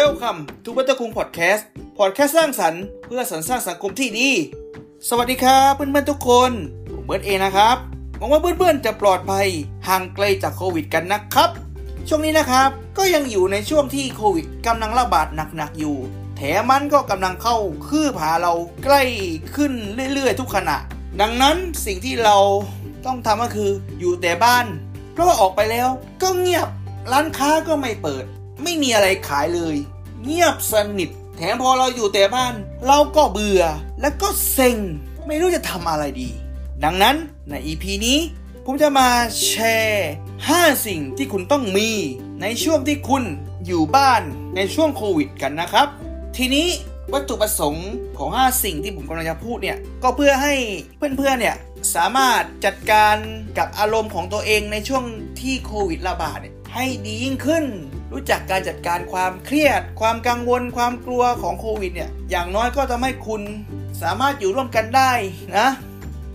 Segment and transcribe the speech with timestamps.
[0.00, 1.66] Welcome to บัตเตอร์คุงพอดแคสต์
[1.98, 4.30] พอดแคสต์สร้างสรรค์เพื่อสรรสร้างสังคมที่ดี
[5.08, 6.50] สวัสดีครับเพื่อนๆทุกคน
[6.90, 7.76] ผมเบิร์ดเองนะครับ
[8.18, 9.48] หวังว่าเพื่อนๆจะปลอดภัย
[9.88, 11.50] ห่างไกลจากโควิดกันนะครับ
[12.08, 15.96] ช่วงนี้นะครับก็ยังอยู่ในช่วงที่โควิดกำลังระบาดหนักๆอยู่
[16.36, 17.56] แถมมันก็กำลังเข้า
[17.88, 18.52] คืบหาเรา
[18.84, 19.02] ใกล้
[19.54, 19.72] ขึ้น
[20.12, 20.76] เรื่อยๆ ทุกขณะ
[21.20, 21.56] ดังนั้น
[21.86, 22.36] สิ่งที่เรา
[23.06, 24.66] ต้องทำก็คืออยู่แต่บ้าน
[25.12, 25.88] เพราะว่าออกไปแล้ว
[26.22, 26.68] ก็เงียบ
[27.12, 28.26] ร้านค้าก็ไม่เปิด
[28.62, 29.76] ไม่มีอะไรขายเลย
[30.22, 32.54] เงียบสนิท แถมพอเราอยู่แต่บ้าน
[32.86, 33.62] เราก็เบื่อ
[34.00, 34.76] แล้วก็เซ็ง
[35.26, 36.30] ไม่รู้จะทำอะไรดี
[36.84, 37.16] ดังนั้น
[37.48, 38.18] ใน EP นี้
[38.64, 39.08] ผมจะมา
[39.44, 39.52] แช
[39.84, 40.12] ร์
[40.44, 41.90] 5 สิ่งที่คุณต้องมี
[42.42, 43.24] ในช่วงที่คุณ
[43.66, 44.22] อยู่บ้าน
[44.56, 45.88] ในช่วงโควิดกันนะครับ
[46.36, 46.68] ทีนี้
[47.12, 50.54] วัตถุประสงค์ของ 5 สิ่งที่ผมกำลังจะพูดเนี่ย ก็เพื่อให้
[50.96, 51.56] เพื่อนๆเนี่ย
[51.94, 53.16] สามารถจัดการ
[53.58, 55.04] กับอารมณ์ของตัวเองในช่วง
[55.40, 56.38] ที่โควิดระบาด
[56.74, 57.64] ให้ดียิ่งขึ้น
[58.12, 63.42] รู้จักการจัดการความเครียด ความกังวล ความกลัวของโควิดเนี่ย อย่างน้อยก็ทำให้คุณ
[64.02, 65.12] สามารถอยู่ร่วมกันได้
[65.58, 65.68] นะ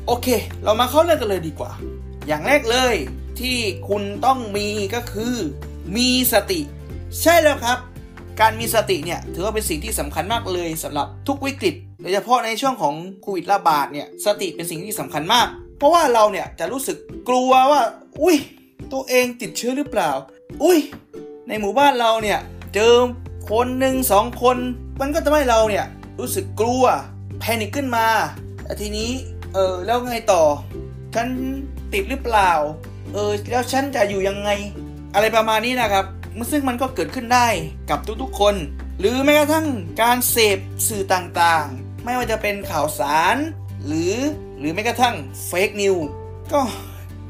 [0.08, 0.28] โอเค
[0.64, 1.72] เรามาเข้าเรื่องกันเลยดีกว่า
[2.28, 2.96] อย่างแรกเลย
[3.40, 3.58] ที่
[3.90, 5.36] คุณต้องมีก็คือ
[5.96, 6.60] มีสติ
[7.22, 7.78] ใช่แล้วครับ
[8.40, 16.98] การมีสติเนี่ยถือว่าเป็นสิ่งที่สำคัญมากเลยสำหรับทุกวิกฤตโดยเฉพาะในช่วงของโควิดระบาดเนี่ยสติเป็นสิ่งที่สำคัญมาก เพราะว่าเราเนี่ยจะรู้สึก
[17.30, 17.82] กลัวว่า
[18.22, 18.38] อุ้ย
[18.94, 20.12] ตัวเองติดเชื้อหรือเปล่า
[20.64, 20.80] อุ้ย
[21.48, 22.40] ในหมู่บ้านเราเนี่ย
[22.74, 22.94] เจอ
[23.50, 24.58] คนหนึ่งสองคน
[25.00, 25.86] มันก็ทำให้เราเนี่ย
[26.20, 26.84] รู้สึกกลัว
[27.40, 28.08] แพนิคขึ้นมา
[28.64, 29.12] แต่ทีนี้
[29.54, 30.44] เออแล้วไงต่อ
[31.16, 31.28] ฉัน
[31.94, 32.52] ติดหรือเปล่า
[33.14, 34.50] เออแล้วฉันจะอยู่ยังไง
[35.14, 36.06] อะไรประมาณนี้นะครับ
[36.52, 37.48] ซึ่งมันก็เกิดขึ้นได้
[37.90, 38.56] กับทุกๆคน
[39.00, 39.68] หรือแม้กระทั่ง
[40.02, 43.36] การเสพสื่อต่างๆ ไม่ว่าจะเป็นข่าวสาร
[43.86, 44.16] หรือ
[44.60, 45.96] หรือแม้กระทั่งเฟกนิว
[46.54, 46.62] ก็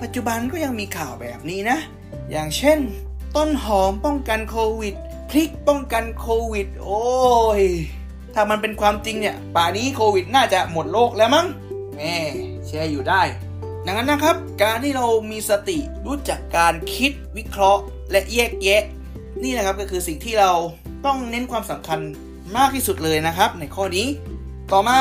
[0.02, 1.78] ปัจจุบันก็ยังมีข่าวแบบนี้นะ
[2.31, 2.80] อย่างเช่น
[3.36, 4.96] ต้นหอมป้องกันโควิด
[5.30, 7.04] พริกป้องกันโควิด โอ้
[7.62, 7.64] ย
[8.34, 11.47] ถ้ามันเป็นความจริงเนี่ย ป่านี้โควิดน่าจะหมดโลกแล้วมั้ง
[11.96, 12.16] แม่
[12.66, 13.22] เชื่ออยู่ได้
[13.86, 17.81] ดังนั้นนะครับ การที่เรามีสติรู้จักการคิดวิเคราะห์
[18.12, 18.84] และแยกแยะ
[19.44, 20.52] นี่นะครับก็คือสิ่งที่เรา
[21.06, 22.00] ต้องเน้นความสำคัญ
[22.58, 24.08] มากที่สุดเลยนะครับ ในข้อนี้
[24.72, 25.00] ต่อมา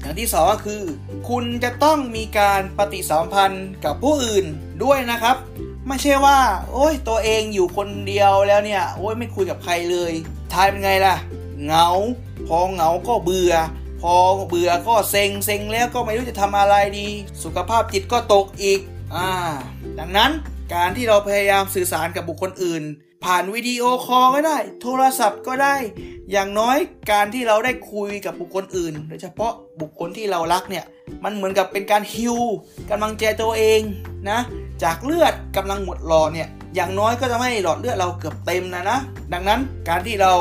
[0.00, 0.82] อย่างที่สองก็คือ
[1.28, 4.46] คุณจะต้องมีการปฏิสัมพันธ์กับผู้อื่น
[4.84, 5.36] ด้วยนะครับ
[5.90, 6.38] ไม่ใช่ว่า
[6.72, 10.12] โอ้ยตัวเองอยู่คนเดียวแล้วเนี่ย โอ้ยไม่คุยกับใครเลย
[10.52, 11.16] ทายเป็นไงล่ะ
[11.64, 11.88] เหงา
[12.46, 13.54] พอเหงาก็เบื่อ
[14.00, 14.14] พอ
[14.48, 17.08] เบื่อก็เซ็งเซ็งแล้วก็ไม่รู้จะทำอะไรดี
[17.44, 18.80] สุขภาพจิตก็ตกอีก
[19.14, 19.28] อ่า
[19.98, 20.30] ดังนั้น
[20.74, 22.82] การที่เราพยายามสื่อสารกับบุคคลอื่น
[23.24, 25.76] ผ่านวิดีโอคอลก็ได้ โทรศัพท์ก็ได้
[26.30, 26.76] อย่างน้อย
[27.12, 30.84] การที่เราได้คุยกับบุคคลอื่น โดยเฉพาะบุคคลที่เรารักเนี่ย
[31.24, 32.36] มันเหมือนกับเป็นการฮิว
[32.90, 33.80] กำลังใจตัวเอง
[34.30, 34.40] นะ
[34.84, 38.98] จากเลือดกำลังหมดหลอดเนี่ยอย่างน้อยก็จะไม่หลอดเลือดเราเกือบเต็มนะนะ
[39.32, 40.32] ดังนั้นการที่เรา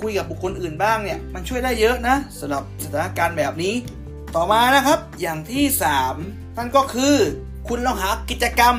[0.00, 3.74] คุยกับบุคคลอื่นบ้างเนี่ยมันช่วยได้เยอะนะสำหรับสถานการณ์แบบนี้
[4.34, 5.64] ต่อมานะครับอย่างที่
[6.12, 7.14] 3 นั่นก็คือ
[7.68, 8.76] คุณลองหากิจกรรม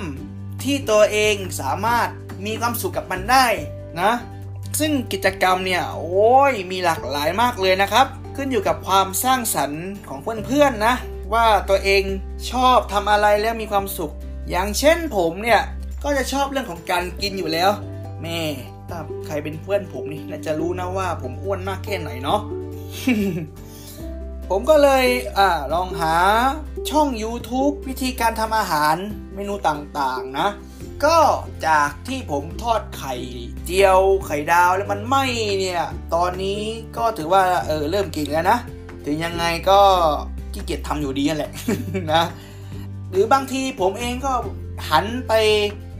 [0.63, 2.07] ที่ตัวเองสามารถ
[2.45, 3.45] มีความสุขกับมันได้
[4.01, 4.11] นะ
[4.79, 10.95] ซึ่งกิจกรรมเนี่ยโอ้ยมีหลากหลายมากเลยนะครับ ขึ้นอยู่กับความสร้างสรรค์ของเพื่อนๆนะ
[11.33, 12.03] ว่าตัวเอง
[12.51, 14.13] ชอบทำอะไรแล้วมีความสุข
[14.49, 15.61] อย่างเช่นผมเนี่ย
[16.03, 17.69] ก็จะชอบเรื่องของการกินอยู่แล้ว
[18.21, 18.41] แม่
[18.89, 22.41] ถ้าใครเป็นเพื่อนผมนี่น่าจะรู้นะว่าผมอ้วนมากแค่ไหนเนาะ
[24.49, 25.05] ผมก็เลย
[25.37, 26.15] อ่าลองหา
[26.89, 28.95] ช่อง YouTube วิธีการทำอาหาร
[29.33, 30.49] เมนูต่างๆนะ
[31.05, 31.17] ก็
[31.67, 33.13] จากที่ผมทอดไข่
[33.65, 35.15] เจียวไข่ดาวแล้วมันไหม
[35.59, 35.83] เนี่ย
[36.15, 36.61] ตอนนี้
[36.97, 38.57] ก็ถือว่าเออเริ่มกินแล้วนะ
[39.05, 39.79] ถึงยังไงก็
[40.53, 41.51] ขี้เกียจทำอยู่ดีนั่นแหละ
[42.13, 42.23] นะ
[43.11, 44.33] หรือบางทีผมเองก็
[44.89, 45.33] หันไป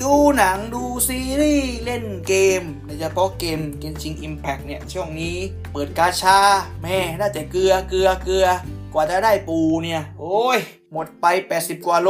[0.01, 5.35] ดูหนังดูซีรีส์ เล่นเกมโดยเฉพาะเกมเกมชิง Impact เนี่ย ช่วงนี้
[5.71, 6.39] เปิดกาชา
[6.83, 8.47] แม่ได้แต่เกลือเกลือเกลือ
[8.93, 10.57] กว่าจะได้ปูเนี่ย โอ้ย
[10.91, 11.25] หมดไป
[11.57, 12.09] 80 กว่าโล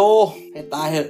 [0.52, 1.10] ให้ตายเถอะ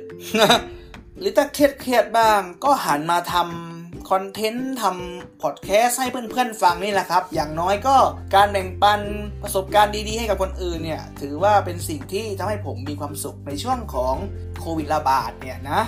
[1.20, 3.77] หรือถ้าเครียดเครียดบ้างก็หันมาทำ
[4.10, 7.96] คอนเทนต์ทำพอดแคสต์ให้เพื่อนๆฟังนี่แหละครับ อย่างน้อยก็
[8.36, 9.02] การแบ่งปัน
[9.44, 14.16] ประสบการณ์ดีๆ ให้กับคนอื่นเนี่ย ถือว่าเป็นสิ่งที่ทำให้ผมมีความสุขในช่วงของ
[14.60, 15.82] โควิดระบาดเนี่ยนะ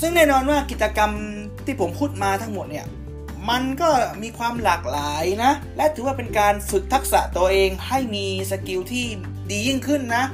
[0.00, 1.10] ซึ่งแน่นอนว่ากิจกรรม
[1.66, 2.86] ที่ผมพูดมาทั้งหมดเนี่ย
[3.50, 3.90] มันก็
[4.22, 9.06] มีความหลากหลายนะ และถือว่าเป็นการฝึกทักษะตัวเองให้มีสกิลที่
[9.50, 10.24] ดียิ่งขึ้นนะ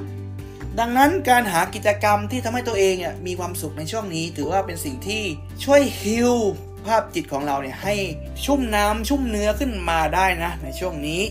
[0.80, 2.96] ดังนั้นการหากิจกรรมที่ทำให้ตัวเอง
[3.26, 5.22] มีความสุขในช่วงนี้ ถือว่าเป็นสิ่งที่
[5.64, 6.34] ช่วยฮิล
[6.86, 7.94] ภาพจิตของเราเนี่ยให้
[8.44, 11.22] ชุ่มน้ำชุ่มเนื้อขึ้นมาได้นะ ในช่วงนี้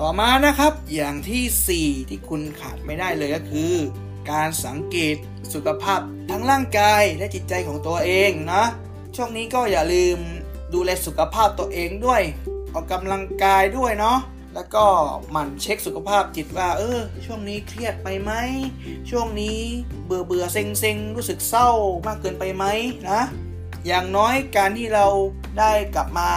[0.00, 3.74] ต่อมานะครับอย่างทีสี่ 4 ที่คุณขาดไม่ได้เลยก็คือ
[4.30, 5.16] การสังเกต
[5.54, 6.00] สุขภาพ
[6.30, 8.64] ทั้งร่างกายและจิตใจของตัวเองนะ
[9.16, 10.18] ช่วงนี้ก็อย่าลืม
[10.74, 12.22] ดูแลสุขภาพตัวเองด้วย
[12.74, 14.18] ออกกำลังกายด้วยเนาะ
[14.54, 14.84] แล้วก็
[15.30, 18.32] หมั่นเช็คสุขภาพจิตว่า เออ ช่วงนี้เครียดไปไหม
[19.10, 19.58] ช่วงนี้
[20.04, 21.70] เบื่อเบื่อเซ็งเซ็งรู้สึกเศร้า
[22.06, 22.64] มากเกินไปไหม
[23.10, 23.20] นะ
[23.86, 25.06] อย่างน้อยการที่เรา
[25.58, 26.30] ได้กลับมา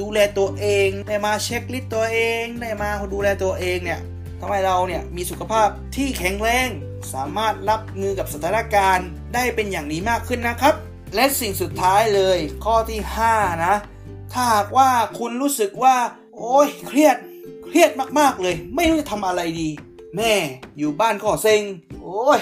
[0.00, 4.00] ดูแลตัวเอง ได้มาเช็คลิสต์ตัวเอง ได้มาดูแลตัวเองเนี่ย
[4.40, 6.68] ทำให้เราเนี่ยมีสุขภาพที่แข็งแรง
[7.14, 10.74] สามารถรับมือกับสถานการณ์ได้เป็นอย่างดีมากขึ้นนะครับ
[11.14, 13.00] และสิ่งสุดท้ายเลยข้อที่
[13.32, 13.74] 5 นะ
[14.32, 15.96] ถ้าหากว่าคุณรู้สึกว่า
[16.36, 17.16] โอ้ยเครียด
[17.64, 19.68] เครียดมากๆเลย ไม่รู้จะทำอะไรดี
[20.16, 20.32] แม่
[20.78, 21.62] อยู่บ้านก็เซ็ง
[22.02, 22.40] โอ้ย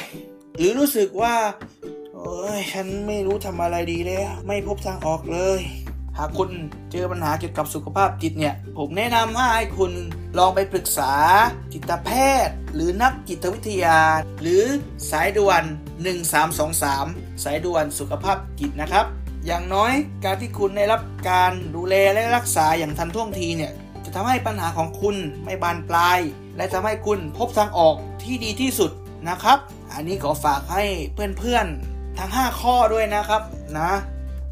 [0.57, 1.35] หรือรู้สึกว่า
[2.25, 5.61] โอ้ยฉันไม่รู้ทำอะไรดีแล้ว ไม่พบทางออกเลย
[6.19, 6.51] หากคุณ
[6.93, 9.93] เจอปัญหาเกี่ยวกับสุขภาพจิตเนี่ย ผมแนะนำให้คุณ
[10.39, 11.13] ลองไปปรึกษา
[11.73, 12.11] จิตแพ
[12.47, 13.99] ทย์ หรือนักจิตวิทยา
[14.41, 14.63] หรือ
[15.11, 15.63] สายด่วน
[16.53, 19.07] 1323 สายด่วนสุขภาพจิตนะครับ
[19.47, 19.93] อย่างน้อย
[20.25, 21.01] การที่คุณได้รับ
[21.31, 23.73] การดูแลและรักษาอย่างทันท่วงทีเนี่ย
[24.05, 26.21] จะทำให้ปัญหาของคุณไม่บานปลาย
[26.57, 28.91] และทำให้คุณพบทางออกที่ดีที่สุด
[29.29, 29.59] นะครับ
[29.93, 30.85] อันนี้ขอฝากให้
[31.39, 33.43] เพื่อนๆ ทั้ง 5 ข้อด้วยนะครับ
[33.79, 33.93] นะ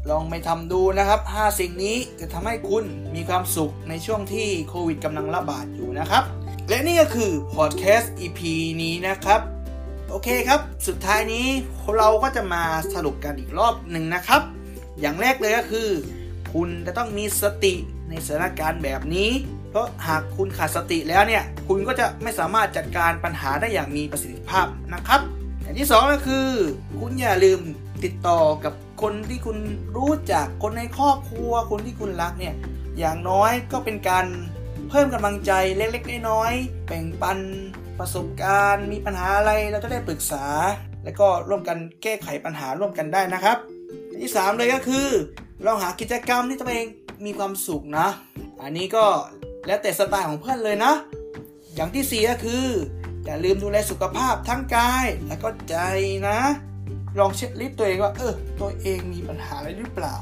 [0.09, 2.83] ลองไปทำดูนะครับ 5 สิ่งนี้จะทำให้คุณ
[3.15, 6.23] มีความสุขในช่วงที่โควิดกำลังระบาดอยู่นะครับ
[6.69, 8.39] และนี่ก็คือพอดแคสต์ EP
[8.81, 9.41] นี้นะครับ
[10.09, 11.45] โอเคครับ สุดท้ายนี้
[11.97, 12.63] เราก็จะมา
[12.93, 14.41] สรุปกันอีกรอบหนึ่งนะครับ
[14.99, 15.89] อย่างแรกเลยก็คือ
[16.53, 17.73] คุณจะต้องมีสติ
[18.09, 19.29] ในสถานการณ์แบบนี้
[19.69, 25.21] เพราะหากคุณขาดสติแล้วเนี่ย คุณก็จะไม่สามารถจัดการปัญหาได้อย่างมีประสิทธิภาพนะครับ
[25.63, 26.47] อย่างที่สองก็คือ
[26.99, 27.59] คุณอย่าลืม
[28.03, 29.57] ติดต่อกับคนที่คุณ
[29.97, 32.53] รู้จักคนในครอบครัว คนที่คุณรักเนี่ย
[32.99, 34.25] อย่างน้อยก็เป็นการ
[34.89, 37.39] เพิ่มกำลังใจเล็กๆน้อยๆแบ่งปัน
[37.99, 40.45] ประสบการณ์ มีปัญหาอะไรเราจะได้ปรึกษา
[41.03, 43.57] แล้วก็ร่วมกันแก้ไขปัญหาร่วมกันได้นะครับ
[44.09, 45.07] อันที่ 3 เลยก็คือ
[45.65, 46.87] ลองหากิจกรรมที่ตัวเอง
[47.25, 48.07] มีความสุขนะ
[48.63, 49.05] อันนี้ก็
[49.67, 50.93] แล้วแต่สไตล์ของเพื่อนเลยนะ
[51.75, 52.65] อย่างที่ 4 ก็คือ
[53.25, 55.75] อย่าลืมดูแลสุขภาพทั้งกายและก็ใจ
[56.27, 56.39] นะ
[57.19, 60.15] ลองเช็คลิสต์ตัวเองว่า เออ ตัวเองมีปัญหาอะไรหรือเปล่า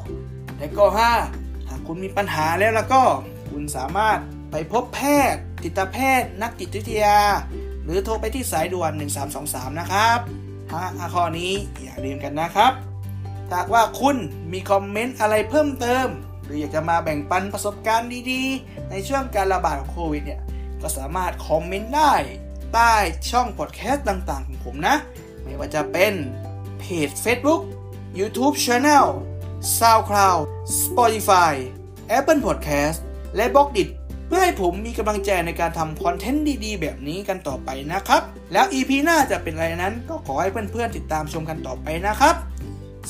[0.57, 0.86] และก็
[1.27, 3.03] 5 หากคุณมีปัญหาแล้วแล้วก็
[3.50, 4.19] คุณสามารถ
[4.51, 5.01] ไปพบแพ
[5.33, 7.19] ทย์ จิตแพทย์ นักจิตวิทยา
[7.83, 8.92] หรือโทรไปที่สายด่วน
[9.36, 10.19] 1323 นะครับ
[10.71, 11.53] ห้าข้อนี้
[11.83, 12.74] อย่าลืมกันนะครับ
[13.53, 14.18] หากว่าคุณ
[14.51, 16.07] มีคอมเมนต์อะไรเพิ่มเติม
[16.45, 20.42] หรืออยากจะมาแบ่งปันประสบการณ์ดีๆ ในช่วงการระบาดของโควิดเนี่ย
[20.81, 22.13] ก็สามารถคอมเมนต์ได้
[22.73, 22.94] ใต้
[23.29, 24.95] ช่องพอดแคสต์ต่างๆ ของผมนะ
[25.44, 26.13] ไม่ว่าจะเป็น
[26.79, 27.62] เพจ Facebook
[28.19, 29.07] YouTube Channel
[29.77, 30.41] SoundCloud
[30.81, 31.53] Spotify
[32.18, 32.97] Apple Podcast
[33.35, 33.83] และ b ล็อกดิ
[34.27, 38.21] เพื่อให้ผมมีกำลังใจในการทำคอนเทนต์ดีๆ แบบนี้กันต่อไปนะครับ
[38.53, 42.35] แล้ว EP หน้าจะเป็นอะไรนั้น ก็ขอให้เพื่อนๆ ติดตามชมกันต่อไปนะครับ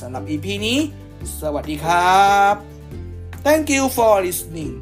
[0.02, 0.80] สำหรับ EP นี้
[1.42, 2.56] สวัสดีครับ
[3.46, 4.74] Thank you for listening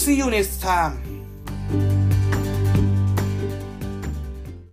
[0.00, 1.13] see you next time